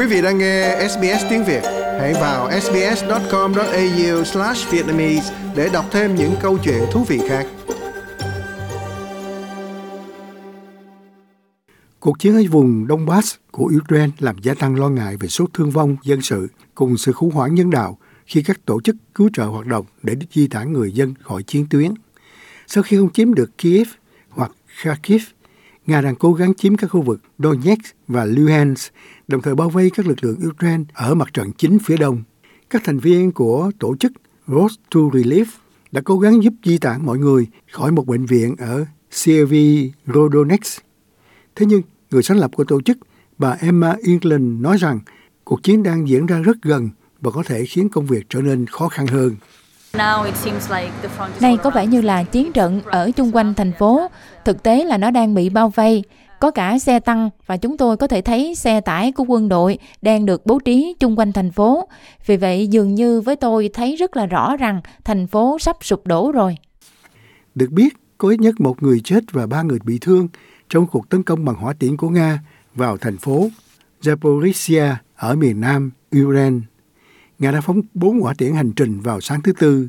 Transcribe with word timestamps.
Quý 0.00 0.06
vị 0.06 0.22
đang 0.22 0.38
nghe 0.38 0.88
SBS 0.88 1.24
tiếng 1.30 1.44
Việt, 1.44 1.62
hãy 2.00 2.14
vào 2.14 2.60
sbs.com.au/vietnamese 2.60 5.34
để 5.56 5.68
đọc 5.72 5.84
thêm 5.90 6.14
những 6.14 6.34
câu 6.40 6.58
chuyện 6.58 6.82
thú 6.92 7.04
vị 7.04 7.20
khác. 7.28 7.46
Cuộc 12.00 12.18
chiến 12.18 12.36
ở 12.36 12.42
vùng 12.50 12.86
Donbass 12.88 13.34
của 13.50 13.72
Ukraine 13.82 14.12
làm 14.18 14.36
gia 14.42 14.54
tăng 14.54 14.80
lo 14.80 14.88
ngại 14.88 15.16
về 15.16 15.28
số 15.28 15.46
thương 15.54 15.70
vong 15.70 15.96
dân 16.02 16.22
sự 16.22 16.48
cùng 16.74 16.96
sự 16.96 17.12
khủng 17.12 17.30
hoảng 17.30 17.54
nhân 17.54 17.70
đạo 17.70 17.98
khi 18.26 18.42
các 18.42 18.60
tổ 18.64 18.80
chức 18.80 18.96
cứu 19.14 19.30
trợ 19.32 19.44
hoạt 19.44 19.66
động 19.66 19.86
để 20.02 20.14
di 20.32 20.46
tản 20.46 20.72
người 20.72 20.92
dân 20.92 21.14
khỏi 21.20 21.42
chiến 21.42 21.66
tuyến. 21.70 21.94
Sau 22.66 22.82
khi 22.82 22.96
không 22.96 23.12
chiếm 23.12 23.34
được 23.34 23.58
Kiev 23.58 23.88
hoặc 24.28 24.50
Kharkiv, 24.66 25.22
Nga 25.90 26.00
đang 26.00 26.14
cố 26.14 26.32
gắng 26.32 26.54
chiếm 26.54 26.76
các 26.76 26.86
khu 26.86 27.02
vực 27.02 27.20
Donetsk 27.38 27.96
và 28.08 28.24
Luhansk, 28.24 28.92
đồng 29.28 29.42
thời 29.42 29.54
bao 29.54 29.70
vây 29.70 29.90
các 29.90 30.06
lực 30.06 30.24
lượng 30.24 30.38
Ukraine 30.48 30.84
ở 30.94 31.14
mặt 31.14 31.28
trận 31.34 31.52
chính 31.52 31.78
phía 31.78 31.96
đông. 31.96 32.22
Các 32.70 32.82
thành 32.84 32.98
viên 32.98 33.32
của 33.32 33.70
tổ 33.78 33.96
chức 33.96 34.12
Road 34.46 34.72
to 34.94 35.00
Relief 35.00 35.44
đã 35.92 36.00
cố 36.04 36.18
gắng 36.18 36.42
giúp 36.42 36.54
di 36.64 36.78
tản 36.78 37.06
mọi 37.06 37.18
người 37.18 37.46
khỏi 37.72 37.92
một 37.92 38.06
bệnh 38.06 38.26
viện 38.26 38.56
ở 38.58 38.84
Severodonetsk. 39.10 40.82
Thế 41.54 41.66
nhưng, 41.66 41.82
người 42.10 42.22
sáng 42.22 42.38
lập 42.38 42.50
của 42.54 42.64
tổ 42.64 42.80
chức, 42.80 42.98
bà 43.38 43.50
Emma 43.50 43.96
England 44.06 44.60
nói 44.60 44.76
rằng 44.76 45.00
cuộc 45.44 45.62
chiến 45.62 45.82
đang 45.82 46.08
diễn 46.08 46.26
ra 46.26 46.38
rất 46.38 46.62
gần 46.62 46.90
và 47.20 47.30
có 47.30 47.42
thể 47.42 47.64
khiến 47.64 47.88
công 47.88 48.06
việc 48.06 48.26
trở 48.28 48.40
nên 48.40 48.66
khó 48.66 48.88
khăn 48.88 49.06
hơn. 49.06 49.36
Nay 51.40 51.56
có 51.62 51.70
vẻ 51.70 51.86
như 51.86 52.00
là 52.00 52.22
chiến 52.22 52.52
trận 52.52 52.80
ở 52.84 53.10
chung 53.10 53.36
quanh 53.36 53.54
thành 53.54 53.72
phố, 53.78 54.08
thực 54.44 54.62
tế 54.62 54.84
là 54.84 54.98
nó 54.98 55.10
đang 55.10 55.34
bị 55.34 55.48
bao 55.48 55.68
vây. 55.68 56.04
Có 56.40 56.50
cả 56.50 56.78
xe 56.78 57.00
tăng 57.00 57.30
và 57.46 57.56
chúng 57.56 57.76
tôi 57.76 57.96
có 57.96 58.06
thể 58.06 58.22
thấy 58.22 58.54
xe 58.54 58.80
tải 58.80 59.12
của 59.12 59.24
quân 59.28 59.48
đội 59.48 59.78
đang 60.02 60.26
được 60.26 60.46
bố 60.46 60.58
trí 60.58 60.94
chung 61.00 61.18
quanh 61.18 61.32
thành 61.32 61.50
phố. 61.50 61.88
Vì 62.26 62.36
vậy 62.36 62.66
dường 62.66 62.94
như 62.94 63.20
với 63.20 63.36
tôi 63.36 63.70
thấy 63.74 63.96
rất 63.96 64.16
là 64.16 64.26
rõ 64.26 64.56
rằng 64.56 64.80
thành 65.04 65.26
phố 65.26 65.58
sắp 65.58 65.76
sụp 65.80 66.06
đổ 66.06 66.32
rồi. 66.32 66.56
Được 67.54 67.70
biết, 67.70 67.96
có 68.18 68.28
ít 68.28 68.40
nhất 68.40 68.60
một 68.60 68.82
người 68.82 69.00
chết 69.04 69.24
và 69.32 69.46
ba 69.46 69.62
người 69.62 69.78
bị 69.84 69.98
thương 70.00 70.28
trong 70.68 70.86
cuộc 70.86 71.08
tấn 71.08 71.22
công 71.22 71.44
bằng 71.44 71.56
hỏa 71.56 71.72
tiễn 71.72 71.96
của 71.96 72.08
Nga 72.08 72.38
vào 72.74 72.96
thành 72.96 73.18
phố 73.18 73.48
Zaporizhia 74.02 74.94
ở 75.16 75.34
miền 75.34 75.60
nam 75.60 75.90
Ukraine. 76.22 76.58
Nga 77.40 77.50
đã 77.50 77.60
phóng 77.60 77.80
bốn 77.94 78.24
quả 78.24 78.34
tiễn 78.38 78.54
hành 78.54 78.72
trình 78.72 79.00
vào 79.00 79.20
sáng 79.20 79.42
thứ 79.42 79.52
Tư. 79.52 79.88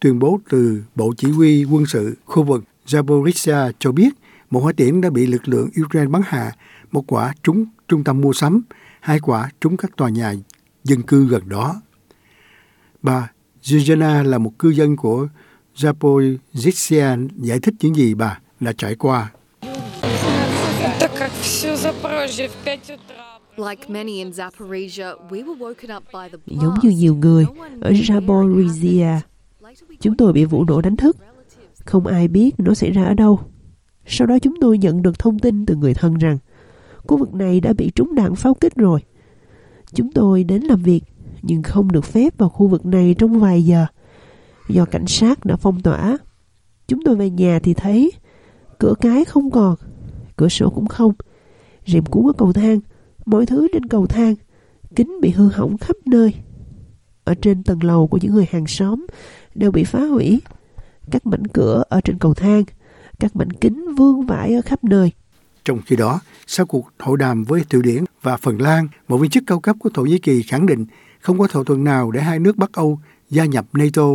Tuyên 0.00 0.18
bố 0.18 0.40
từ 0.50 0.82
Bộ 0.94 1.12
Chỉ 1.16 1.30
huy 1.30 1.64
quân 1.64 1.86
sự 1.86 2.16
khu 2.24 2.42
vực 2.42 2.64
Zaporizhia 2.86 3.72
cho 3.78 3.92
biết 3.92 4.08
một 4.50 4.60
hỏa 4.60 4.72
tiễn 4.72 5.00
đã 5.00 5.10
bị 5.10 5.26
lực 5.26 5.48
lượng 5.48 5.68
Ukraine 5.84 6.10
bắn 6.10 6.22
hạ, 6.24 6.52
một 6.92 7.04
quả 7.06 7.32
trúng 7.42 7.64
trung 7.88 8.04
tâm 8.04 8.20
mua 8.20 8.32
sắm, 8.32 8.62
hai 9.00 9.20
quả 9.20 9.50
trúng 9.60 9.76
các 9.76 9.96
tòa 9.96 10.08
nhà 10.08 10.34
dân 10.84 11.02
cư 11.02 11.28
gần 11.28 11.48
đó. 11.48 11.80
Bà 13.02 13.30
Zuzana 13.62 14.24
là 14.24 14.38
một 14.38 14.58
cư 14.58 14.68
dân 14.70 14.96
của 14.96 15.28
Zaporizhia 15.76 17.28
giải 17.36 17.60
thích 17.60 17.74
những 17.80 17.94
gì 17.94 18.14
bà 18.14 18.38
đã 18.60 18.72
trải 18.72 18.94
qua. 18.94 19.30
Giống 26.46 26.74
như 26.82 26.90
nhiều 26.90 27.14
người 27.14 27.46
ở 27.80 27.90
Zaporizhia, 27.90 29.18
chúng 30.00 30.16
tôi 30.16 30.32
bị 30.32 30.44
vụ 30.44 30.64
nổ 30.64 30.80
đánh 30.80 30.96
thức. 30.96 31.16
Không 31.84 32.06
ai 32.06 32.28
biết 32.28 32.54
nó 32.58 32.74
xảy 32.74 32.90
ra 32.90 33.04
ở 33.04 33.14
đâu. 33.14 33.40
Sau 34.06 34.26
đó 34.26 34.38
chúng 34.38 34.54
tôi 34.60 34.78
nhận 34.78 35.02
được 35.02 35.18
thông 35.18 35.38
tin 35.38 35.66
từ 35.66 35.76
người 35.76 35.94
thân 35.94 36.14
rằng 36.14 36.38
khu 36.96 37.16
vực 37.16 37.34
này 37.34 37.60
đã 37.60 37.72
bị 37.72 37.90
trúng 37.94 38.14
đạn 38.14 38.34
pháo 38.34 38.54
kích 38.54 38.74
rồi. 38.74 39.00
Chúng 39.94 40.12
tôi 40.12 40.44
đến 40.44 40.62
làm 40.62 40.82
việc 40.82 41.04
nhưng 41.42 41.62
không 41.62 41.92
được 41.92 42.04
phép 42.04 42.38
vào 42.38 42.48
khu 42.48 42.66
vực 42.66 42.86
này 42.86 43.14
trong 43.18 43.40
vài 43.40 43.62
giờ 43.62 43.86
do 44.68 44.84
cảnh 44.84 45.06
sát 45.06 45.44
đã 45.44 45.56
phong 45.56 45.80
tỏa. 45.82 46.18
Chúng 46.88 47.00
tôi 47.04 47.16
về 47.16 47.30
nhà 47.30 47.58
thì 47.62 47.74
thấy 47.74 48.12
cửa 48.78 48.94
cái 49.00 49.24
không 49.24 49.50
còn, 49.50 49.74
cửa 50.36 50.48
sổ 50.48 50.70
cũng 50.70 50.86
không, 50.86 51.12
rèm 51.86 52.04
cuốn 52.04 52.26
ở 52.26 52.32
cầu 52.32 52.52
thang, 52.52 52.80
mọi 53.28 53.46
thứ 53.46 53.68
trên 53.72 53.86
cầu 53.86 54.06
thang, 54.06 54.34
kính 54.96 55.20
bị 55.20 55.30
hư 55.30 55.48
hỏng 55.48 55.78
khắp 55.78 55.96
nơi. 56.06 56.34
Ở 57.24 57.34
trên 57.34 57.62
tầng 57.62 57.84
lầu 57.84 58.08
của 58.08 58.18
những 58.22 58.34
người 58.34 58.46
hàng 58.50 58.66
xóm 58.66 59.06
đều 59.54 59.70
bị 59.70 59.84
phá 59.84 60.00
hủy. 60.00 60.40
Các 61.10 61.26
mảnh 61.26 61.46
cửa 61.46 61.84
ở 61.88 62.00
trên 62.00 62.18
cầu 62.18 62.34
thang, 62.34 62.64
các 63.20 63.36
mảnh 63.36 63.50
kính 63.50 63.94
vương 63.94 64.26
vãi 64.26 64.54
ở 64.54 64.62
khắp 64.62 64.84
nơi. 64.84 65.12
Trong 65.64 65.80
khi 65.86 65.96
đó, 65.96 66.20
sau 66.46 66.66
cuộc 66.66 66.90
hội 66.98 67.18
đàm 67.18 67.44
với 67.44 67.64
Thụy 67.70 67.82
Điển 67.82 68.04
và 68.22 68.36
Phần 68.36 68.60
Lan, 68.60 68.88
một 69.08 69.16
viên 69.16 69.30
chức 69.30 69.44
cao 69.46 69.60
cấp 69.60 69.76
của 69.80 69.90
Thổ 69.94 70.02
Nhĩ 70.02 70.18
Kỳ 70.18 70.42
khẳng 70.42 70.66
định 70.66 70.86
không 71.20 71.38
có 71.38 71.46
thỏa 71.46 71.62
thuận 71.66 71.84
nào 71.84 72.10
để 72.10 72.20
hai 72.20 72.38
nước 72.38 72.56
Bắc 72.56 72.72
Âu 72.72 73.00
gia 73.30 73.44
nhập 73.44 73.66
NATO 73.72 74.08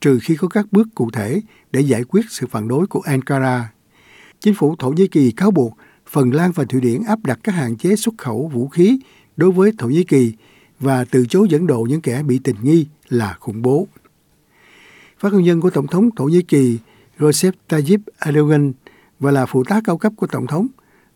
trừ 0.00 0.18
khi 0.22 0.36
có 0.36 0.48
các 0.48 0.66
bước 0.70 0.88
cụ 0.94 1.10
thể 1.10 1.40
để 1.72 1.80
giải 1.80 2.04
quyết 2.04 2.22
sự 2.28 2.46
phản 2.50 2.68
đối 2.68 2.86
của 2.86 3.00
Ankara. 3.00 3.72
Chính 4.40 4.54
phủ 4.54 4.76
Thổ 4.78 4.90
Nhĩ 4.90 5.06
Kỳ 5.06 5.30
cáo 5.30 5.50
buộc 5.50 5.76
Phần 6.10 6.34
Lan 6.34 6.52
và 6.52 6.64
Thụy 6.64 6.80
Điển 6.80 7.02
áp 7.02 7.18
đặt 7.24 7.38
các 7.42 7.52
hạn 7.52 7.76
chế 7.76 7.96
xuất 7.96 8.14
khẩu 8.18 8.48
vũ 8.48 8.68
khí 8.68 8.98
đối 9.36 9.52
với 9.52 9.72
Thổ 9.78 9.88
Nhĩ 9.88 10.04
Kỳ 10.04 10.32
và 10.80 11.04
từ 11.04 11.26
chối 11.26 11.46
dẫn 11.50 11.66
độ 11.66 11.86
những 11.88 12.00
kẻ 12.00 12.22
bị 12.22 12.40
tình 12.44 12.56
nghi 12.62 12.86
là 13.08 13.36
khủng 13.40 13.62
bố. 13.62 13.86
Phát 15.18 15.32
ngôn 15.32 15.42
nhân 15.42 15.60
của 15.60 15.70
Tổng 15.70 15.86
thống 15.86 16.10
Thổ 16.16 16.24
Nhĩ 16.24 16.42
Kỳ 16.42 16.78
Recep 17.18 17.54
Tayyip 17.68 18.00
Erdogan 18.18 18.72
và 19.20 19.30
là 19.30 19.46
phụ 19.46 19.64
tá 19.64 19.80
cao 19.84 19.98
cấp 19.98 20.12
của 20.16 20.26
Tổng 20.26 20.46
thống, 20.46 20.66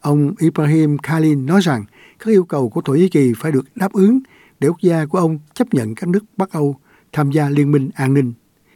ông 0.01 0.35
Ibrahim 0.39 0.99
Kalin 0.99 1.47
nói 1.47 1.61
rằng 1.61 1.85
các 2.19 2.27
yêu 2.27 2.45
cầu 2.45 2.69
của 2.69 2.81
Thổ 2.81 2.95
Nhĩ 2.95 3.09
Kỳ 3.09 3.33
phải 3.37 3.53
được 3.53 3.67
đáp 3.75 3.93
ứng 3.93 4.21
để 4.61 4.69
quốc 4.69 4.81
gia 4.81 5.07
của 5.07 5.19
ông 5.19 5.39
chấp 5.55 5.75
nhận 5.75 5.95
các 5.95 6.09
nước 6.09 6.25
Bắc 6.37 6.53
Âu 6.53 6.77
tham 7.13 7.31
gia 7.31 7.49
Liên 7.49 7.73
minh 7.73 7.91
an 7.95 8.15
ninh. 8.15 8.33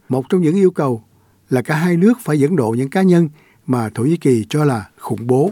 Một 0.09 0.25
trong 0.29 0.41
những 0.41 0.55
yêu 0.55 0.71
cầu 0.71 1.03
là 1.49 1.61
cả 1.61 1.75
hai 1.75 1.97
nước 1.97 2.13
phải 2.21 2.39
dẫn 2.39 2.55
độ 2.55 2.75
những 2.77 2.89
cá 2.89 3.01
nhân 3.01 3.29
mà 3.67 3.89
Thổ 3.89 4.03
Nhĩ 4.03 4.17
Kỳ 4.17 4.45
cho 4.49 4.65
là 4.65 4.89
khủng 4.97 5.27
bố. 5.27 5.51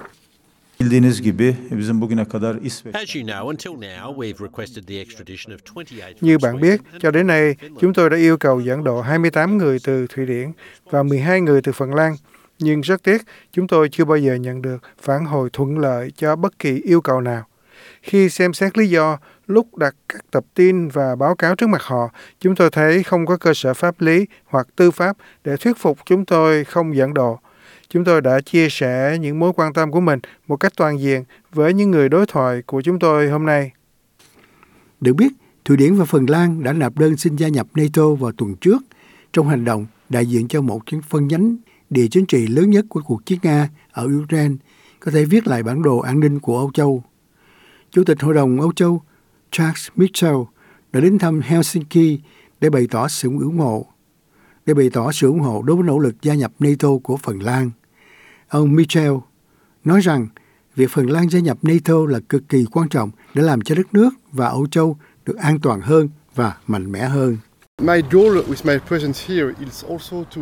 Như 6.21 6.37
bạn 6.37 6.61
biết, 6.61 6.81
cho 6.99 7.11
đến 7.11 7.27
nay, 7.27 7.55
chúng 7.79 7.93
tôi 7.93 8.09
đã 8.09 8.17
yêu 8.17 8.37
cầu 8.37 8.59
dẫn 8.59 8.83
độ 8.83 9.01
28 9.01 9.57
người 9.57 9.77
từ 9.83 10.07
Thụy 10.07 10.25
Điển 10.25 10.51
và 10.85 11.03
12 11.03 11.41
người 11.41 11.61
từ 11.61 11.71
Phần 11.71 11.93
Lan. 11.93 12.15
Nhưng 12.59 12.81
rất 12.81 13.03
tiếc, 13.03 13.21
chúng 13.51 13.67
tôi 13.67 13.89
chưa 13.89 14.05
bao 14.05 14.17
giờ 14.17 14.35
nhận 14.35 14.61
được 14.61 14.77
phản 15.01 15.25
hồi 15.25 15.49
thuận 15.53 15.79
lợi 15.79 16.11
cho 16.17 16.35
bất 16.35 16.59
kỳ 16.59 16.81
yêu 16.83 17.01
cầu 17.01 17.21
nào. 17.21 17.47
Khi 18.01 18.29
xem 18.29 18.53
xét 18.53 18.77
lý 18.77 18.89
do, 18.89 19.17
lúc 19.47 19.77
đặt 19.77 19.95
các 20.09 20.25
tập 20.31 20.45
tin 20.53 20.87
và 20.87 21.15
báo 21.15 21.35
cáo 21.35 21.55
trước 21.55 21.67
mặt 21.67 21.81
họ, 21.81 22.09
chúng 22.39 22.55
tôi 22.55 22.69
thấy 22.69 23.03
không 23.03 23.25
có 23.25 23.37
cơ 23.37 23.53
sở 23.53 23.73
pháp 23.73 24.01
lý 24.01 24.25
hoặc 24.45 24.67
tư 24.75 24.91
pháp 24.91 25.17
để 25.43 25.57
thuyết 25.57 25.77
phục 25.77 25.97
chúng 26.05 26.25
tôi 26.25 26.63
không 26.63 26.95
dẫn 26.95 27.13
độ. 27.13 27.39
Chúng 27.89 28.03
tôi 28.03 28.21
đã 28.21 28.41
chia 28.41 28.67
sẻ 28.69 29.17
những 29.21 29.39
mối 29.39 29.53
quan 29.55 29.73
tâm 29.73 29.91
của 29.91 30.01
mình 30.01 30.19
một 30.47 30.57
cách 30.57 30.73
toàn 30.75 30.99
diện 30.99 31.23
với 31.53 31.73
những 31.73 31.91
người 31.91 32.09
đối 32.09 32.25
thoại 32.25 32.61
của 32.61 32.81
chúng 32.81 32.99
tôi 32.99 33.29
hôm 33.29 33.45
nay. 33.45 33.71
Được 35.01 35.13
biết, 35.13 35.33
Thụy 35.65 35.77
Điển 35.77 35.95
và 35.95 36.05
Phần 36.05 36.25
Lan 36.29 36.63
đã 36.63 36.73
nộp 36.73 36.97
đơn 36.97 37.17
xin 37.17 37.35
gia 37.35 37.47
nhập 37.47 37.67
NATO 37.75 38.09
vào 38.09 38.31
tuần 38.31 38.55
trước 38.55 38.83
trong 39.33 39.49
hành 39.49 39.65
động 39.65 39.85
đại 40.09 40.25
diện 40.25 40.47
cho 40.47 40.61
một 40.61 40.81
phân 41.09 41.27
nhánh 41.27 41.57
địa 41.89 42.07
chính 42.11 42.25
trị 42.25 42.47
lớn 42.47 42.69
nhất 42.69 42.85
của 42.89 43.01
cuộc 43.05 43.25
chiến 43.25 43.39
Nga 43.43 43.69
ở 43.91 44.07
Ukraine, 44.23 44.55
có 44.99 45.11
thể 45.11 45.25
viết 45.25 45.47
lại 45.47 45.63
bản 45.63 45.81
đồ 45.81 45.97
an 45.97 46.19
ninh 46.19 46.39
của 46.39 46.57
Âu 46.57 46.71
Châu. 46.73 47.03
Chủ 47.91 48.03
tịch 48.03 48.21
Hội 48.21 48.33
đồng 48.33 48.61
Âu 48.61 48.71
Châu 48.73 49.01
Charles 49.51 49.87
Michel 49.95 50.35
đã 50.93 50.99
đến 50.99 51.19
thăm 51.19 51.41
Helsinki 51.41 52.21
để 52.61 52.69
bày 52.69 52.87
tỏ 52.91 53.07
sự 53.07 53.29
ủng 53.29 53.57
hộ 53.57 53.85
để 54.67 54.73
bày 54.73 54.89
tỏ 54.93 55.11
sự 55.11 55.27
ủng 55.27 55.39
hộ 55.39 55.61
đối 55.61 55.75
với 55.75 55.85
nỗ 55.85 55.99
lực 55.99 56.15
gia 56.21 56.33
nhập 56.33 56.51
NATO 56.59 56.89
của 57.03 57.17
Phần 57.17 57.39
Lan. 57.39 57.71
Ông 58.47 58.75
Michel 58.75 59.11
nói 59.83 60.01
rằng 60.01 60.27
việc 60.75 60.89
Phần 60.91 61.09
Lan 61.09 61.29
gia 61.29 61.39
nhập 61.39 61.57
NATO 61.61 61.93
là 62.07 62.19
cực 62.29 62.49
kỳ 62.49 62.65
quan 62.71 62.89
trọng 62.89 63.11
để 63.33 63.43
làm 63.43 63.61
cho 63.61 63.75
đất 63.75 63.93
nước 63.93 64.09
và 64.31 64.47
Âu 64.47 64.67
Châu 64.67 64.97
được 65.25 65.37
an 65.37 65.59
toàn 65.59 65.81
hơn 65.81 66.09
và 66.35 66.57
mạnh 66.67 66.91
mẽ 66.91 67.05
hơn. 67.05 67.37
My 67.81 68.01
goal 68.11 68.37
with 68.37 68.63
my 68.63 68.77
presence 68.87 69.19
here 69.27 69.53
is 69.59 69.85
also 69.85 70.17
to 70.35 70.41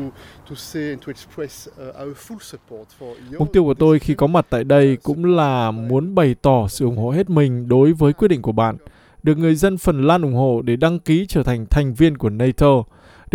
to 0.50 0.55
say 0.55 0.89
and 0.89 1.01
to 1.01 1.07
express 1.07 1.67
uh, 1.69 2.01
our 2.01 2.17
full 2.17 2.39
support 2.41 2.88
for 3.00 3.07
your 3.07 3.39
Mục 3.39 3.53
tiêu 3.53 3.63
của 3.63 3.73
tôi 3.73 4.00
khi 4.00 4.13
có 4.13 4.27
mặt 4.27 4.47
tại 4.50 4.63
đây 4.63 4.97
cũng 5.03 5.25
là 5.25 5.71
muốn 5.71 6.15
bày 6.15 6.35
tỏ 6.41 6.67
sự 6.67 6.85
ủng 6.85 6.97
hộ 6.97 7.11
hết 7.11 7.29
mình 7.29 7.67
đối 7.67 7.94
với 7.94 8.13
quyết 8.13 8.27
định 8.27 8.41
của 8.41 8.51
bạn, 8.51 8.77
được 9.23 9.38
người 9.38 9.55
dân 9.55 9.77
Phần 9.77 10.07
Lan 10.07 10.21
ủng 10.21 10.33
hộ 10.33 10.61
để 10.61 10.75
đăng 10.75 11.00
ký 11.00 11.25
trở 11.29 11.44
thành 11.44 11.65
thành 11.65 11.94
viên 11.94 12.17
của 12.17 12.29
NATO. 12.29 12.83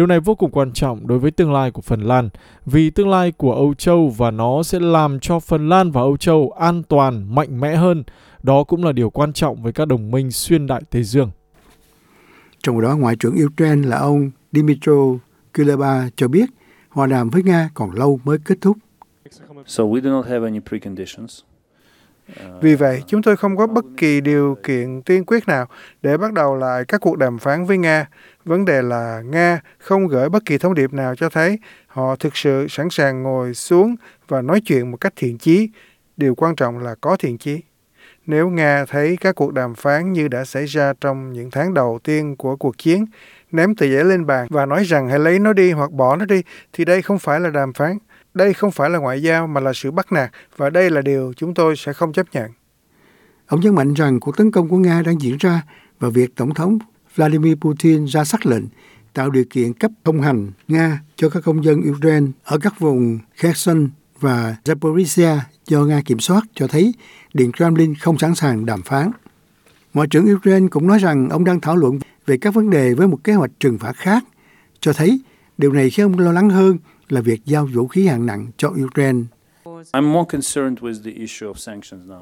Điều 0.01 0.07
này 0.07 0.21
vô 0.21 0.35
cùng 0.35 0.51
quan 0.51 0.73
trọng 0.73 1.07
đối 1.07 1.19
với 1.19 1.31
tương 1.31 1.53
lai 1.53 1.71
của 1.71 1.83
Phần 1.83 2.01
Lan, 2.01 2.29
vì 2.67 2.91
tương 2.91 3.09
lai 3.09 3.33
của 3.33 3.55
Âu 3.55 3.75
Châu 3.75 4.09
và 4.09 4.31
nó 4.31 4.63
sẽ 4.63 4.81
làm 4.81 5.21
cho 5.21 5.41
Phần 5.41 5.69
Lan 5.69 5.91
và 5.91 6.01
Âu 6.01 6.17
Châu 6.17 6.51
an 6.51 6.83
toàn, 6.83 7.35
mạnh 7.35 7.61
mẽ 7.61 7.77
hơn. 7.77 8.05
Đó 8.43 8.65
cũng 8.65 8.85
là 8.85 8.93
điều 8.93 9.11
quan 9.11 9.33
trọng 9.33 9.63
với 9.63 9.73
các 9.73 9.89
đồng 9.89 10.11
minh 10.11 10.31
xuyên 10.31 10.67
đại 10.67 10.83
Tây 10.91 11.05
Dương. 11.05 11.31
Trong 12.63 12.81
đó, 12.81 12.97
Ngoại 12.97 13.17
trưởng 13.17 13.35
Ukraine 13.45 13.89
là 13.89 13.99
ông 13.99 14.31
Dmytro 14.53 14.93
Kuleba 15.57 16.09
cho 16.17 16.29
biết 16.29 16.51
hòa 16.89 17.07
đàm 17.07 17.31
với 17.31 17.43
Nga 17.43 17.71
còn 17.75 17.91
lâu 17.91 18.21
mới 18.25 18.39
kết 18.45 18.59
thúc. 18.61 18.77
So 19.67 19.85
we 19.85 20.01
do 20.01 20.11
not 20.11 20.27
have 20.27 20.45
any 20.45 20.61
preconditions. 20.69 21.41
Vì 22.61 22.75
vậy, 22.75 23.03
chúng 23.07 23.23
tôi 23.23 23.37
không 23.37 23.57
có 23.57 23.67
bất 23.67 23.85
kỳ 23.97 24.21
điều 24.21 24.57
kiện 24.63 25.03
tiên 25.03 25.25
quyết 25.25 25.49
nào 25.49 25.67
để 26.03 26.17
bắt 26.17 26.33
đầu 26.33 26.57
lại 26.57 26.85
các 26.85 27.01
cuộc 27.01 27.19
đàm 27.19 27.39
phán 27.39 27.65
với 27.65 27.79
Nga. 27.79 28.09
Vấn 28.45 28.65
đề 28.65 28.83
là 28.83 29.23
Nga 29.25 29.61
không 29.79 30.07
gửi 30.07 30.29
bất 30.29 30.45
kỳ 30.45 30.59
thông 30.59 30.75
điệp 30.75 30.93
nào 30.93 31.15
cho 31.17 31.29
thấy 31.29 31.59
họ 31.87 32.17
thực 32.17 32.37
sự 32.37 32.67
sẵn 32.69 32.91
sàng 32.91 33.23
ngồi 33.23 33.55
xuống 33.55 33.97
và 34.29 34.43
nói 34.43 34.61
chuyện 34.61 34.91
một 34.91 34.97
cách 34.97 35.13
thiện 35.17 35.39
chí. 35.39 35.71
Điều 36.17 36.35
quan 36.35 36.57
trọng 36.57 36.79
là 36.79 36.95
có 37.01 37.17
thiện 37.17 37.39
chí. 37.39 37.61
Nếu 38.27 38.49
Nga 38.49 38.85
thấy 38.85 39.17
các 39.21 39.35
cuộc 39.35 39.53
đàm 39.53 39.75
phán 39.75 40.13
như 40.13 40.29
đã 40.29 40.45
xảy 40.45 40.65
ra 40.65 40.93
trong 41.01 41.33
những 41.33 41.51
tháng 41.51 41.75
đầu 41.75 41.99
tiên 42.05 42.37
của 42.37 42.57
cuộc 42.57 42.79
chiến, 42.79 43.07
ném 43.53 43.75
tờ 43.75 43.87
giấy 43.87 44.05
lên 44.05 44.27
bàn 44.27 44.47
và 44.51 44.67
nói 44.67 44.85
rằng 44.85 45.09
hãy 45.09 45.19
lấy 45.19 45.39
nó 45.39 45.53
đi 45.53 45.73
hoặc 45.73 45.93
bỏ 45.93 46.17
nó 46.17 46.25
đi, 46.25 46.43
thì 46.73 46.85
đây 46.85 47.03
không 47.03 47.19
phải 47.19 47.41
là 47.41 47.51
đàm 47.51 47.73
phán. 47.73 47.99
Đây 48.35 48.55
không 48.55 48.71
phải 48.71 48.91
là 48.91 48.99
ngoại 48.99 49.23
giao 49.23 49.47
mà 49.47 49.61
là 49.61 49.73
sự 49.73 49.91
bắt 49.91 50.13
nạt 50.13 50.31
và 50.57 50.71
đây 50.71 50.91
là 50.91 51.01
điều 51.01 51.33
chúng 51.37 51.55
tôi 51.55 51.77
sẽ 51.77 51.93
không 51.93 52.13
chấp 52.13 52.27
nhận. 52.33 52.51
Ông 53.47 53.61
nhấn 53.61 53.75
mạnh 53.75 53.95
rằng 53.95 54.21
cuộc 54.21 54.37
tấn 54.37 54.51
công 54.51 54.69
của 54.69 54.77
Nga 54.77 55.03
đang 55.03 55.21
diễn 55.21 55.37
ra 55.41 55.63
và 56.01 56.09
việc 56.09 56.37
Tổng 56.37 56.55
thống 56.55 56.79
Vladimir 57.17 57.55
Putin 57.61 58.05
ra 58.05 58.25
sắc 58.25 58.47
lệnh 58.47 58.65
tạo 59.15 59.31
điều 59.31 59.45
kiện 59.51 59.73
cấp 59.73 59.91
thông 60.05 60.21
hành 60.21 60.51
Nga 60.69 61.01
cho 61.17 61.29
các 61.29 61.43
công 61.45 61.65
dân 61.65 61.81
Ukraine 61.91 62.27
ở 62.45 62.59
các 62.59 62.81
vùng 62.81 63.19
Kherson 63.37 63.89
và 64.21 64.57
Zaporizhia 64.65 65.39
do 65.67 65.85
Nga 65.85 66.03
kiểm 66.05 66.19
soát 66.21 66.43
cho 66.55 66.67
thấy 66.67 66.95
Điện 67.35 67.53
Kremlin 67.53 67.95
không 67.95 68.19
sẵn 68.19 68.35
sàng 68.35 68.67
đàm 68.67 68.83
phán. 68.83 69.11
Ngoại 69.95 70.09
trưởng 70.09 70.35
Ukraine 70.35 70.69
cũng 70.71 70.87
nói 70.87 70.99
rằng 70.99 71.29
ông 71.29 71.45
đang 71.45 71.61
thảo 71.61 71.77
luận 71.77 71.99
về 72.27 72.37
các 72.37 72.55
vấn 72.55 72.71
đề 72.71 72.95
với 72.95 73.09
một 73.09 73.19
kế 73.25 73.33
hoạch 73.33 73.51
trừng 73.61 73.79
phạt 73.79 73.97
khác, 73.97 74.25
cho 74.81 74.93
thấy 74.93 75.21
điều 75.59 75.73
này 75.73 75.91
khiến 75.91 76.07
ông 76.07 76.19
lo 76.19 76.33
lắng 76.33 76.51
hơn 76.51 76.79
là 77.13 77.21
việc 77.21 77.41
giao 77.45 77.67
vũ 77.67 77.89
khí 77.89 78.07
hạng 78.07 78.27
nặng 78.27 78.47
cho 78.57 78.69
Ukraine. 78.85 79.21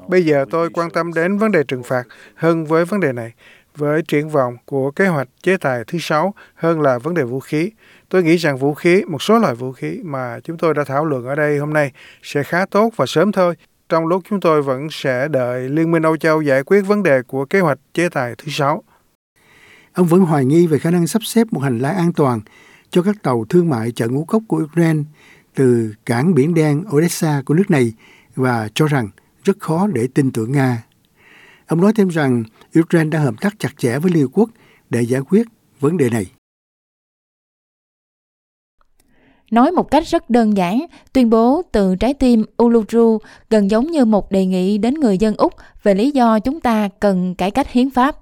Bây 0.07 0.25
giờ 0.25 0.45
tôi 0.51 0.69
quan 0.69 0.89
tâm 0.89 1.13
đến 1.13 1.37
vấn 1.37 1.51
đề 1.51 1.63
trừng 1.63 1.83
phạt 1.83 2.03
hơn 2.35 2.65
với 2.65 2.85
vấn 2.85 2.99
đề 2.99 3.11
này, 3.11 3.33
với 3.75 4.01
triển 4.01 4.29
vọng 4.29 4.57
của 4.65 4.91
kế 4.91 5.07
hoạch 5.07 5.27
chế 5.43 5.57
tài 5.57 5.83
thứ 5.87 5.97
sáu 6.01 6.33
hơn 6.55 6.81
là 6.81 6.97
vấn 6.97 7.13
đề 7.13 7.23
vũ 7.23 7.39
khí. 7.39 7.71
Tôi 8.09 8.23
nghĩ 8.23 8.35
rằng 8.35 8.57
vũ 8.57 8.73
khí, 8.73 9.03
một 9.07 9.21
số 9.21 9.39
loại 9.39 9.55
vũ 9.55 9.71
khí 9.71 9.99
mà 10.03 10.39
chúng 10.43 10.57
tôi 10.57 10.73
đã 10.73 10.83
thảo 10.83 11.05
luận 11.05 11.25
ở 11.25 11.35
đây 11.35 11.57
hôm 11.57 11.73
nay 11.73 11.91
sẽ 12.23 12.43
khá 12.43 12.65
tốt 12.65 12.93
và 12.95 13.05
sớm 13.05 13.31
thôi, 13.31 13.55
trong 13.89 14.07
lúc 14.07 14.23
chúng 14.29 14.39
tôi 14.39 14.61
vẫn 14.61 14.87
sẽ 14.91 15.27
đợi 15.27 15.69
Liên 15.69 15.91
minh 15.91 16.03
Âu 16.03 16.17
Châu 16.17 16.41
giải 16.41 16.63
quyết 16.63 16.81
vấn 16.81 17.03
đề 17.03 17.21
của 17.21 17.45
kế 17.45 17.59
hoạch 17.59 17.79
chế 17.93 18.09
tài 18.09 18.35
thứ 18.37 18.51
sáu. 18.51 18.83
Ông 19.93 20.07
vẫn 20.07 20.19
hoài 20.19 20.45
nghi 20.45 20.67
về 20.67 20.79
khả 20.79 20.91
năng 20.91 21.07
sắp 21.07 21.23
xếp 21.23 21.47
một 21.51 21.59
hành 21.59 21.79
lang 21.79 21.95
an 21.95 22.13
toàn 22.13 22.39
cho 22.89 23.01
các 23.01 23.23
tàu 23.23 23.45
thương 23.45 23.69
mại 23.69 23.91
chở 23.91 24.07
ngũ 24.07 24.25
cốc 24.25 24.43
của 24.47 24.63
Ukraine 24.63 25.03
từ 25.55 25.93
cảng 26.05 26.33
biển 26.33 26.53
đen 26.53 26.83
Odessa 26.95 27.41
của 27.45 27.53
nước 27.53 27.71
này 27.71 27.93
và 28.35 28.69
cho 28.73 28.87
rằng 28.87 29.09
rất 29.43 29.59
khó 29.59 29.87
để 29.87 30.07
tin 30.13 30.31
tưởng 30.31 30.51
Nga. 30.51 30.83
Ông 31.67 31.81
nói 31.81 31.93
thêm 31.95 32.07
rằng 32.07 32.43
Ukraine 32.79 33.09
đang 33.09 33.23
hợp 33.23 33.41
tác 33.41 33.59
chặt 33.59 33.77
chẽ 33.77 33.99
với 33.99 34.11
Liên 34.11 34.23
Hợp 34.23 34.29
Quốc 34.33 34.49
để 34.89 35.01
giải 35.01 35.21
quyết 35.29 35.47
vấn 35.79 35.97
đề 35.97 36.09
này. 36.09 36.25
Nói 39.51 39.71
một 39.71 39.91
cách 39.91 40.07
rất 40.07 40.29
đơn 40.29 40.57
giản, 40.57 40.85
tuyên 41.13 41.29
bố 41.29 41.61
từ 41.71 41.95
trái 41.95 42.13
tim 42.13 42.45
Uluru 42.63 43.17
gần 43.49 43.71
giống 43.71 43.91
như 43.91 44.05
một 44.05 44.31
đề 44.31 44.45
nghị 44.45 44.77
đến 44.77 44.93
người 44.93 45.17
dân 45.17 45.35
Úc 45.37 45.53
về 45.83 45.93
lý 45.93 46.11
do 46.11 46.39
chúng 46.39 46.61
ta 46.61 46.89
cần 46.99 47.35
cải 47.35 47.51
cách 47.51 47.71
hiến 47.71 47.89
pháp. 47.89 48.15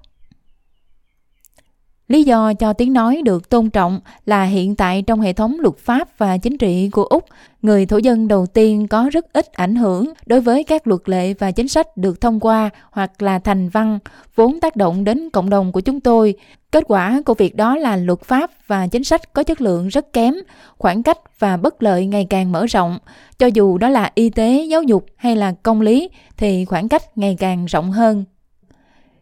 Lý 2.08 2.22
do 2.22 2.52
cho 2.54 2.72
tiếng 2.72 2.92
nói 2.92 3.22
được 3.24 3.48
tôn 3.48 3.70
trọng 3.70 4.00
là 4.26 4.44
hiện 4.44 4.76
tại 4.76 5.02
trong 5.02 5.20
hệ 5.20 5.32
thống 5.32 5.60
luật 5.60 5.78
pháp 5.78 6.18
và 6.18 6.38
chính 6.38 6.58
trị 6.58 6.88
của 6.88 7.04
Úc, 7.04 7.24
người 7.62 7.86
thổ 7.86 7.96
dân 7.96 8.28
đầu 8.28 8.46
tiên 8.46 8.88
có 8.88 9.10
rất 9.12 9.32
ít 9.32 9.52
ảnh 9.52 9.74
hưởng 9.74 10.12
đối 10.26 10.40
với 10.40 10.64
các 10.64 10.86
luật 10.86 11.08
lệ 11.08 11.34
và 11.34 11.50
chính 11.50 11.68
sách 11.68 11.96
được 11.96 12.20
thông 12.20 12.40
qua 12.40 12.70
hoặc 12.90 13.22
là 13.22 13.38
thành 13.38 13.68
văn, 13.68 13.98
vốn 14.34 14.60
tác 14.60 14.76
động 14.76 15.04
đến 15.04 15.30
cộng 15.30 15.50
đồng 15.50 15.72
của 15.72 15.80
chúng 15.80 16.00
tôi. 16.00 16.34
Kết 16.72 16.84
quả 16.88 17.22
của 17.26 17.34
việc 17.34 17.56
đó 17.56 17.76
là 17.76 17.96
luật 17.96 18.20
pháp 18.20 18.50
và 18.66 18.86
chính 18.86 19.04
sách 19.04 19.32
có 19.32 19.42
chất 19.42 19.60
lượng 19.60 19.88
rất 19.88 20.12
kém, 20.12 20.34
khoảng 20.78 21.02
cách 21.02 21.18
và 21.38 21.56
bất 21.56 21.82
lợi 21.82 22.06
ngày 22.06 22.26
càng 22.30 22.52
mở 22.52 22.66
rộng. 22.66 22.98
Cho 23.38 23.46
dù 23.46 23.78
đó 23.78 23.88
là 23.88 24.10
y 24.14 24.30
tế, 24.30 24.64
giáo 24.70 24.82
dục 24.82 25.06
hay 25.16 25.36
là 25.36 25.54
công 25.62 25.80
lý 25.80 26.10
thì 26.36 26.64
khoảng 26.64 26.88
cách 26.88 27.18
ngày 27.18 27.36
càng 27.38 27.66
rộng 27.66 27.90
hơn. 27.90 28.24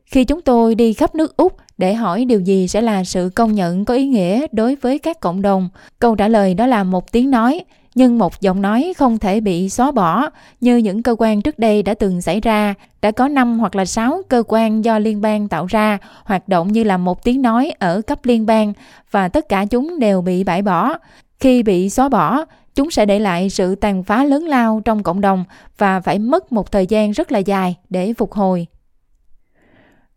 Khi 0.04 0.24
chúng 0.24 0.40
tôi 0.40 0.74
đi 0.74 0.92
khắp 0.92 1.14
nước 1.14 1.36
Úc 1.36 1.56
để 1.78 1.94
hỏi 1.94 2.24
điều 2.24 2.40
gì 2.40 2.68
sẽ 2.68 2.80
là 2.80 3.04
sự 3.04 3.30
công 3.34 3.54
nhận 3.54 3.84
có 3.84 3.94
ý 3.94 4.06
nghĩa 4.06 4.46
đối 4.52 4.74
với 4.74 4.98
các 4.98 5.20
cộng 5.20 5.42
đồng, 5.42 5.68
câu 5.98 6.14
trả 6.14 6.28
lời 6.28 6.54
đó 6.54 6.66
là 6.66 6.84
một 6.84 7.12
tiếng 7.12 7.30
nói, 7.30 7.64
nhưng 7.94 8.18
một 8.18 8.40
giọng 8.40 8.62
nói 8.62 8.92
không 8.96 9.18
thể 9.18 9.40
bị 9.40 9.68
xóa 9.68 9.90
bỏ 9.90 10.30
như 10.60 10.76
những 10.76 11.02
cơ 11.02 11.16
quan 11.18 11.42
trước 11.42 11.58
đây 11.58 11.82
đã 11.82 11.94
từng 11.94 12.22
xảy 12.22 12.40
ra. 12.40 12.74
Đã 13.02 13.10
có 13.10 13.28
5 13.28 13.58
hoặc 13.58 13.76
là 13.76 13.84
6 13.84 14.22
cơ 14.28 14.42
quan 14.48 14.84
do 14.84 14.98
liên 14.98 15.20
bang 15.20 15.48
tạo 15.48 15.66
ra 15.66 15.98
hoạt 16.24 16.48
động 16.48 16.72
như 16.72 16.84
là 16.84 16.96
một 16.96 17.24
tiếng 17.24 17.42
nói 17.42 17.72
ở 17.78 18.00
cấp 18.06 18.24
liên 18.24 18.46
bang 18.46 18.72
và 19.10 19.28
tất 19.28 19.48
cả 19.48 19.64
chúng 19.70 19.98
đều 19.98 20.22
bị 20.22 20.44
bãi 20.44 20.62
bỏ. 20.62 20.92
Khi 21.40 21.62
bị 21.62 21.90
xóa 21.90 22.08
bỏ, 22.08 22.44
chúng 22.74 22.90
sẽ 22.90 23.06
để 23.06 23.18
lại 23.18 23.50
sự 23.50 23.74
tàn 23.74 24.02
phá 24.02 24.24
lớn 24.24 24.44
lao 24.44 24.82
trong 24.84 25.02
cộng 25.02 25.20
đồng 25.20 25.44
và 25.78 26.00
phải 26.00 26.18
mất 26.18 26.52
một 26.52 26.72
thời 26.72 26.86
gian 26.86 27.10
rất 27.10 27.32
là 27.32 27.38
dài 27.38 27.76
để 27.90 28.12
phục 28.12 28.32
hồi. 28.32 28.66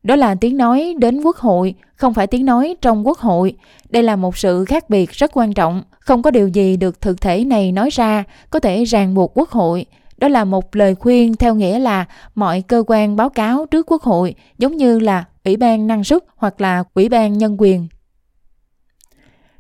Đó 0.04 0.16
là 0.16 0.36
tiếng 0.36 0.58
nói 0.58 0.96
đến 1.00 1.22
quốc 1.22 1.38
hội, 1.38 1.76
không 1.96 2.14
phải 2.14 2.28
tiếng 2.28 2.46
nói 2.46 2.76
trong 2.82 3.08
quốc 3.08 3.18
hội. 3.18 3.54
Đây 3.90 4.04
là 4.04 4.16
một 4.16 4.38
sự 4.38 4.66
khác 4.66 4.90
biệt 4.90 5.12
rất 5.12 5.32
quan 5.34 5.54
trọng. 5.54 5.84
Không 6.00 6.22
có 6.22 6.32
điều 6.32 6.48
gì 6.48 6.78
được 6.78 7.02
thực 7.02 7.22
thể 7.22 7.46
này 7.46 7.72
nói 7.72 7.90
ra 7.90 8.24
có 8.50 8.60
thể 8.60 8.84
ràng 8.84 9.14
buộc 9.14 9.38
quốc 9.38 9.50
hội. 9.50 9.86
Đó 10.18 10.28
là 10.28 10.46
một 10.46 10.76
lời 10.76 10.96
khuyên 10.96 11.36
theo 11.36 11.56
nghĩa 11.56 11.80
là 11.80 12.06
mọi 12.36 12.62
cơ 12.62 12.84
quan 12.88 13.16
báo 13.16 13.30
cáo 13.30 13.66
trước 13.66 13.92
quốc 13.92 14.04
hội 14.04 14.36
giống 14.58 14.78
như 14.78 15.00
là 15.00 15.26
Ủy 15.46 15.58
ban 15.58 15.88
năng 15.88 16.04
suất 16.04 16.24
hoặc 16.36 16.62
là 16.62 16.84
Ủy 16.94 17.10
ban 17.10 17.38
nhân 17.38 17.56
quyền. 17.60 17.88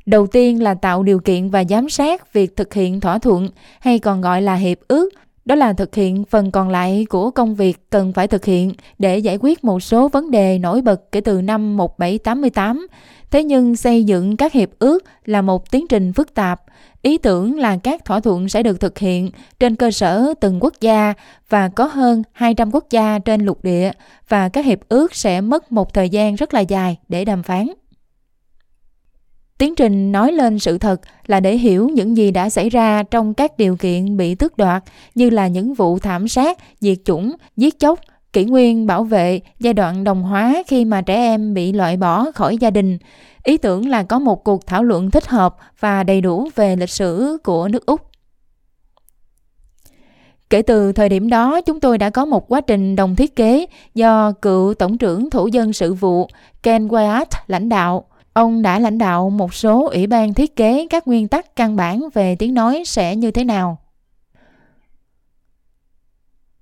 Đầu 0.05 0.27
tiên 0.27 0.63
là 0.63 0.73
tạo 0.73 1.03
điều 1.03 1.19
kiện 1.19 1.49
và 1.49 1.63
giám 1.69 1.89
sát 1.89 2.33
việc 2.33 2.55
thực 2.55 2.73
hiện 2.73 2.99
thỏa 2.99 3.17
thuận 3.17 3.49
hay 3.79 3.99
còn 3.99 4.21
gọi 4.21 4.41
là 4.41 4.55
hiệp 4.55 4.77
ước 4.87 5.09
đó 5.49 5.55
là 5.55 5.73
thực 5.73 5.95
hiện 5.95 6.23
phần 6.29 6.51
còn 6.51 6.69
lại 6.69 7.05
của 7.09 7.31
công 7.31 7.55
việc 7.55 7.89
cần 7.89 8.13
phải 8.13 8.27
thực 8.27 8.45
hiện 8.45 8.73
để 8.99 9.17
giải 9.17 9.37
quyết 9.41 9.63
một 9.63 9.79
số 9.79 10.07
vấn 10.07 10.31
đề 10.31 10.59
nổi 10.59 10.81
bật 10.81 11.11
kể 11.11 11.21
từ 11.21 11.41
năm 11.41 11.77
1788. 11.77 12.87
Thế 13.31 13.43
nhưng 13.43 13.75
xây 13.75 14.03
dựng 14.03 14.37
các 14.37 14.53
hiệp 14.53 14.69
ước 14.79 15.03
là 15.25 15.41
một 15.41 15.71
tiến 15.71 15.87
trình 15.87 16.13
phức 16.13 16.33
tạp. 16.33 16.61
Ý 17.01 17.17
tưởng 17.17 17.59
là 17.59 17.77
các 17.77 18.05
thỏa 18.05 18.19
thuận 18.19 18.49
sẽ 18.49 18.63
được 18.63 18.79
thực 18.79 18.97
hiện 18.97 19.31
trên 19.59 19.75
cơ 19.75 19.91
sở 19.91 20.33
từng 20.39 20.63
quốc 20.63 20.73
gia 20.81 21.13
và 21.49 21.69
có 21.69 21.85
hơn 21.85 22.23
200 22.31 22.71
quốc 22.73 22.85
gia 22.89 23.19
trên 23.19 23.45
lục 23.45 23.63
địa, 23.63 23.91
và 24.29 24.49
các 24.49 24.65
hiệp 24.65 24.79
ước 24.89 25.15
sẽ 25.15 25.41
mất 25.41 25.71
một 25.71 25.93
thời 25.93 26.09
gian 26.09 26.35
rất 26.35 26.53
là 26.53 26.59
dài 26.59 26.97
để 27.09 27.25
đàm 27.25 27.43
phán. 27.43 27.67
Tiến 29.59 29.75
trình 29.75 30.11
nói 30.11 30.31
lên 30.31 30.59
sự 30.59 30.77
thật 30.77 31.01
là 31.27 31.39
để 31.39 31.57
hiểu 31.57 31.89
những 31.89 32.17
gì 32.17 32.31
đã 32.31 32.49
xảy 32.49 32.69
ra 32.69 33.03
trong 33.03 33.33
các 33.33 33.57
điều 33.57 33.75
kiện 33.75 34.17
bị 34.17 34.35
tước 34.35 34.57
đoạt 34.57 34.83
như 35.15 35.29
là 35.29 35.47
những 35.47 35.73
vụ 35.73 35.99
thảm 35.99 36.27
sát, 36.27 36.57
diệt 36.79 36.97
chủng, 37.05 37.35
giết 37.57 37.79
chóc, 37.79 37.99
kỷ 38.33 38.45
nguyên 38.45 38.87
bảo 38.87 39.03
vệ, 39.03 39.39
giai 39.59 39.73
đoạn 39.73 40.03
đồng 40.03 40.23
hóa 40.23 40.63
khi 40.67 40.85
mà 40.85 41.01
trẻ 41.01 41.15
em 41.15 41.53
bị 41.53 41.71
loại 41.71 41.97
bỏ 41.97 42.31
khỏi 42.31 42.57
gia 42.57 42.69
đình. 42.69 42.97
Ý 43.43 43.57
tưởng 43.57 43.89
là 43.89 44.03
có 44.03 44.19
một 44.19 44.43
cuộc 44.43 44.67
thảo 44.67 44.83
luận 44.83 45.11
thích 45.11 45.27
hợp 45.27 45.55
và 45.79 46.03
đầy 46.03 46.21
đủ 46.21 46.49
về 46.55 46.75
lịch 46.75 46.89
sử 46.89 47.37
của 47.43 47.67
nước 47.67 47.85
Úc. 47.85 48.01
Kể 50.49 50.61
từ 50.61 50.91
thời 50.91 51.09
điểm 51.09 51.29
đó, 51.29 51.61
chúng 51.61 51.79
tôi 51.79 51.97
đã 51.97 52.09
có 52.09 52.25
một 52.25 52.51
quá 52.51 52.61
trình 52.61 52.95
đồng 52.95 53.15
thiết 53.15 53.35
kế 53.35 53.65
do 53.95 54.31
cựu 54.31 54.73
Tổng 54.73 54.97
trưởng 54.97 55.29
Thủ 55.29 55.47
dân 55.47 55.73
sự 55.73 55.93
vụ 55.93 56.27
Ken 56.63 56.87
Wyatt 56.87 57.25
lãnh 57.47 57.69
đạo. 57.69 58.05
Ông 58.39 58.61
đã 58.61 58.79
lãnh 58.79 58.97
đạo 58.97 59.29
một 59.29 59.53
số 59.53 59.89
ủy 59.89 60.07
ban 60.07 60.33
thiết 60.33 60.55
kế 60.55 60.87
các 60.89 61.07
nguyên 61.07 61.27
tắc 61.27 61.55
căn 61.55 61.75
bản 61.75 62.09
về 62.13 62.35
tiếng 62.35 62.53
nói 62.53 62.83
sẽ 62.85 63.15
như 63.15 63.31
thế 63.31 63.43
nào. 63.43 63.77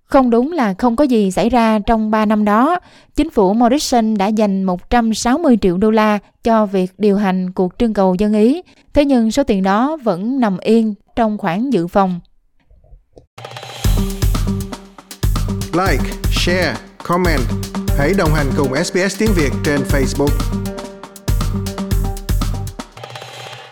Không 0.03 0.29
đúng 0.29 0.51
là 0.51 0.73
không 0.73 0.95
có 0.95 1.03
gì 1.03 1.31
xảy 1.31 1.49
ra 1.49 1.79
trong 1.79 2.11
3 2.11 2.25
năm 2.25 2.45
đó. 2.45 2.79
Chính 3.15 3.29
phủ 3.29 3.53
Morrison 3.53 4.17
đã 4.17 4.27
dành 4.27 4.63
160 4.63 5.57
triệu 5.61 5.77
đô 5.77 5.91
la 5.91 6.19
cho 6.43 6.65
việc 6.65 6.91
điều 6.97 7.17
hành 7.17 7.51
cuộc 7.51 7.73
trưng 7.79 7.93
cầu 7.93 8.15
dân 8.15 8.33
Ý. 8.33 8.61
Thế 8.93 9.05
nhưng 9.05 9.31
số 9.31 9.43
tiền 9.43 9.63
đó 9.63 9.97
vẫn 10.03 10.39
nằm 10.39 10.57
yên 10.57 10.93
trong 11.15 11.37
khoản 11.37 11.69
dự 11.69 11.87
phòng. 11.87 12.19
Like, 15.73 16.03
share, 16.31 16.75
comment. 17.03 17.41
Hãy 17.97 18.13
đồng 18.17 18.33
hành 18.33 18.47
cùng 18.57 18.83
SBS 18.83 19.19
tiếng 19.19 19.31
Việt 19.35 19.51
trên 19.65 19.79
Facebook. 19.81 20.66